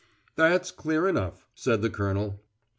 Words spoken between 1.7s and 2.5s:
the Colonel.